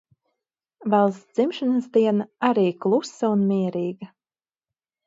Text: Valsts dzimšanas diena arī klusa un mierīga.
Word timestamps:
Valsts 0.93 1.35
dzimšanas 1.39 1.91
diena 1.99 2.27
arī 2.51 2.67
klusa 2.87 3.33
un 3.39 3.49
mierīga. 3.53 4.15